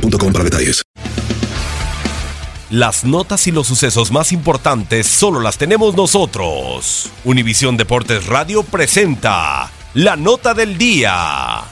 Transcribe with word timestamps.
boostmobile.com 0.00 0.32
para 0.32 0.44
detalles. 0.44 0.82
Las 2.70 3.04
notas 3.04 3.46
y 3.46 3.50
los 3.50 3.66
sucesos 3.66 4.12
más 4.12 4.30
importantes 4.30 5.06
solo 5.06 5.40
las 5.40 5.56
tenemos 5.56 5.96
nosotros. 5.96 7.10
Univisión 7.24 7.78
Deportes 7.78 8.26
Radio 8.26 8.62
presenta 8.62 9.70
la 9.94 10.16
nota 10.16 10.52
del 10.52 10.76
día. 10.76 11.64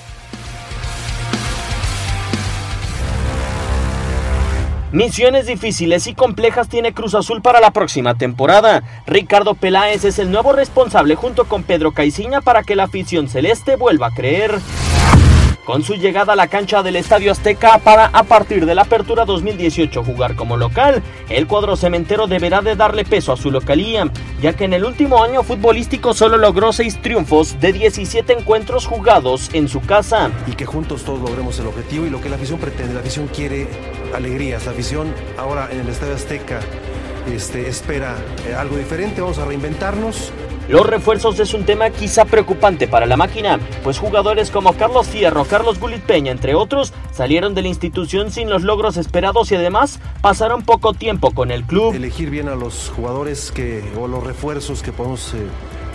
Misiones 4.93 5.47
difíciles 5.47 6.07
y 6.07 6.15
complejas 6.15 6.71
tiene 6.71 6.95
Cruz 6.95 7.15
Azul 7.15 7.43
para 7.43 7.61
la 7.61 7.73
próxima 7.73 8.15
temporada. 8.15 8.83
Ricardo 9.07 9.53
Peláez 9.55 10.07
es 10.07 10.19
el 10.19 10.31
nuevo 10.31 10.53
responsable 10.53 11.17
junto 11.17 11.45
con 11.45 11.65
Pedro 11.65 11.93
Caiciña 11.93 12.41
para 12.41 12.63
que 12.63 12.77
la 12.77 12.85
afición 12.85 13.29
celeste 13.29 13.77
vuelva 13.77 14.07
a 14.07 14.15
creer. 14.15 14.59
Con 15.67 15.83
su 15.83 15.95
llegada 15.95 16.35
a 16.35 16.37
la 16.37 16.47
cancha 16.47 16.85
del 16.85 16.95
Estadio 16.95 17.33
Azteca 17.33 17.79
para 17.79 18.07
a 18.07 18.23
partir 18.23 18.67
de 18.67 18.77
la 18.77 18.83
apertura 18.83 19.25
2018 19.25 20.05
jugar 20.05 20.37
como 20.37 20.57
local, 20.57 21.03
el 21.29 21.49
cuadro 21.49 21.75
cementero 21.77 22.29
deberá 22.29 22.61
de 22.61 22.77
darle 22.77 23.05
peso 23.05 23.33
a 23.33 23.37
su 23.37 23.51
localía, 23.51 24.09
ya 24.41 24.53
que 24.53 24.63
en 24.63 24.75
el 24.75 24.85
último 24.85 25.25
año 25.25 25.43
futbolístico 25.43 26.15
solo 26.15 26.37
logró 26.37 26.73
6 26.73 27.03
triunfos 27.03 27.59
de 27.59 27.73
17 27.73 28.33
encuentros 28.33 28.87
jugados 28.87 29.51
en 29.55 29.67
su 29.67 29.81
casa. 29.81 30.31
y 30.47 30.53
que 30.53 30.67
juntos 30.67 31.03
todos 31.03 31.19
logremos 31.19 31.59
el 31.59 31.67
objetivo 31.67 32.07
y 32.07 32.11
lo 32.11 32.21
que 32.21 32.29
la 32.29 32.37
afición 32.37 32.61
pretende. 32.61 32.95
La 32.95 33.01
afición 33.01 33.27
quiere 33.27 33.67
alegrías. 34.15 34.67
La 34.67 34.71
afición 34.71 35.13
ahora 35.37 35.69
en 35.73 35.81
el 35.81 35.89
Estadio 35.89 36.15
Azteca 36.15 36.61
este, 37.35 37.69
espera 37.69 38.15
eh, 38.49 38.55
algo 38.55 38.77
diferente. 38.77 39.21
Vamos 39.21 39.39
a 39.39 39.45
reinventarnos. 39.45 40.31
Los 40.69 40.85
refuerzos 40.85 41.39
es 41.39 41.55
un 41.55 41.65
tema 41.65 41.91
quizá 41.91 42.25
preocupante 42.25 42.89
para 42.89 43.07
la 43.07 43.17
máquina, 43.17 43.61
pues 43.85 44.01
jugadores 44.01 44.51
como 44.51 44.73
Carlos 44.73 45.07
Fierro, 45.07 45.45
Carlos 45.45 45.79
Gulit 45.79 46.03
Peña, 46.03 46.33
entre 46.33 46.57
otros, 46.57 46.93
salieron 47.13 47.55
de 47.55 47.63
la 47.63 47.69
institución 47.69 48.33
sin 48.33 48.51
los 48.51 48.65
logros 48.65 48.97
esperados 48.97 49.53
y 49.53 49.55
además 49.55 50.01
pasaron 50.23 50.63
poco 50.63 50.93
tiempo 50.93 51.31
con 51.31 51.53
el 51.53 51.63
club. 51.63 51.95
Elegir 51.95 52.31
bien 52.31 52.49
a 52.49 52.57
los 52.57 52.91
jugadores 52.97 53.53
que, 53.53 53.85
o 53.97 54.09
los 54.09 54.25
refuerzos 54.25 54.83
que 54.83 54.91
podemos 54.91 55.35
eh, 55.35 55.47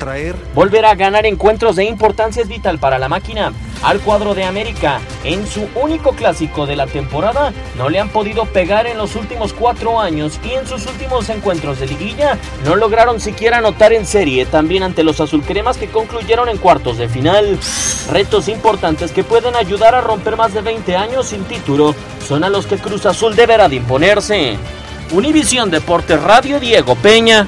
traer. 0.01 0.35
Volver 0.55 0.83
a 0.85 0.95
ganar 0.95 1.27
encuentros 1.27 1.75
de 1.75 1.85
importancia 1.85 2.41
es 2.41 2.47
vital 2.47 2.79
para 2.79 2.97
la 2.97 3.07
máquina. 3.07 3.53
Al 3.83 3.99
cuadro 3.99 4.33
de 4.33 4.43
América, 4.43 4.99
en 5.23 5.45
su 5.45 5.67
único 5.75 6.13
clásico 6.13 6.65
de 6.65 6.75
la 6.75 6.87
temporada, 6.87 7.53
no 7.77 7.89
le 7.89 7.99
han 7.99 8.09
podido 8.09 8.45
pegar 8.45 8.87
en 8.87 8.97
los 8.97 9.15
últimos 9.15 9.53
cuatro 9.53 9.99
años 9.99 10.39
y 10.43 10.53
en 10.53 10.67
sus 10.67 10.87
últimos 10.87 11.29
encuentros 11.29 11.79
de 11.79 11.87
liguilla 11.87 12.37
no 12.65 12.75
lograron 12.75 13.19
siquiera 13.19 13.59
anotar 13.59 13.93
en 13.93 14.07
serie, 14.07 14.45
también 14.45 14.81
ante 14.83 15.03
los 15.03 15.19
azulcremas 15.21 15.77
que 15.77 15.87
concluyeron 15.87 16.49
en 16.49 16.57
cuartos 16.57 16.97
de 16.97 17.07
final. 17.07 17.59
Retos 18.11 18.47
importantes 18.47 19.11
que 19.11 19.23
pueden 19.23 19.55
ayudar 19.55 19.93
a 19.93 20.01
romper 20.01 20.35
más 20.35 20.53
de 20.53 20.61
20 20.61 20.95
años 20.95 21.27
sin 21.27 21.43
título 21.43 21.93
son 22.27 22.43
a 22.43 22.49
los 22.49 22.65
que 22.65 22.77
Cruz 22.77 23.05
Azul 23.05 23.35
deberá 23.35 23.69
de 23.69 23.75
imponerse. 23.75 24.57
Univisión 25.11 25.69
Deportes 25.69 26.21
Radio 26.21 26.59
Diego 26.59 26.95
Peña. 26.95 27.47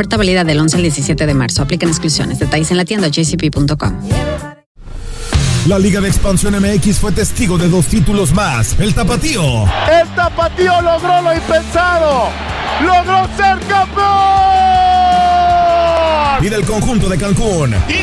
Oferta 0.00 0.16
válida 0.16 0.44
del 0.44 0.58
11 0.58 0.76
al 0.76 0.82
17 0.82 1.26
de 1.26 1.34
marzo. 1.34 1.60
Aplican 1.60 1.90
exclusiones. 1.90 2.38
Detalles 2.38 2.70
en 2.70 2.78
la 2.78 2.86
tienda 2.86 3.08
jcp.com. 3.08 4.00
La 5.66 5.78
Liga 5.78 6.00
de 6.00 6.08
Expansión 6.08 6.54
MX 6.58 6.96
fue 6.98 7.12
testigo 7.12 7.58
de 7.58 7.68
dos 7.68 7.84
títulos 7.84 8.32
más. 8.32 8.80
El 8.80 8.94
Tapatío. 8.94 9.64
El 9.64 10.08
Tapatío 10.16 10.80
logró 10.80 11.20
lo 11.20 11.34
impensado. 11.34 12.30
Logró 12.80 13.28
ser 13.36 13.58
campeón. 13.68 14.06
Y 16.46 16.48
del 16.48 16.64
conjunto 16.64 17.06
de 17.06 17.18
Cancún. 17.18 17.74
Y 17.86 18.02